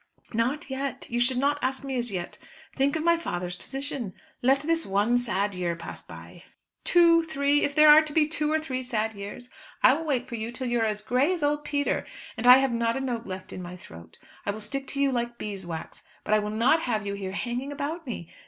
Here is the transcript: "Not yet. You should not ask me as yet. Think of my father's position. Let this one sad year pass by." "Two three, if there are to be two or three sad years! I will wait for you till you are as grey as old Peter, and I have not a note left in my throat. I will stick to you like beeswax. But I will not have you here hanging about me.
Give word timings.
"Not 0.33 0.67
yet. 0.71 1.05
You 1.11 1.19
should 1.19 1.37
not 1.37 1.59
ask 1.61 1.83
me 1.83 1.95
as 1.95 2.11
yet. 2.11 2.39
Think 2.75 2.95
of 2.95 3.03
my 3.03 3.17
father's 3.17 3.55
position. 3.55 4.15
Let 4.41 4.61
this 4.61 4.83
one 4.83 5.15
sad 5.19 5.53
year 5.53 5.75
pass 5.75 6.01
by." 6.01 6.41
"Two 6.83 7.21
three, 7.21 7.63
if 7.63 7.75
there 7.75 7.87
are 7.87 8.01
to 8.01 8.11
be 8.11 8.25
two 8.27 8.51
or 8.51 8.57
three 8.59 8.81
sad 8.81 9.13
years! 9.13 9.51
I 9.83 9.93
will 9.93 10.03
wait 10.03 10.27
for 10.27 10.33
you 10.33 10.51
till 10.51 10.65
you 10.65 10.79
are 10.79 10.85
as 10.85 11.03
grey 11.03 11.31
as 11.31 11.43
old 11.43 11.63
Peter, 11.63 12.03
and 12.35 12.47
I 12.47 12.57
have 12.57 12.71
not 12.71 12.97
a 12.97 12.99
note 12.99 13.27
left 13.27 13.53
in 13.53 13.61
my 13.61 13.75
throat. 13.75 14.17
I 14.43 14.49
will 14.49 14.59
stick 14.59 14.87
to 14.87 14.99
you 14.99 15.11
like 15.11 15.37
beeswax. 15.37 16.03
But 16.23 16.33
I 16.33 16.39
will 16.39 16.49
not 16.49 16.79
have 16.81 17.05
you 17.05 17.13
here 17.13 17.33
hanging 17.33 17.71
about 17.71 18.07
me. 18.07 18.33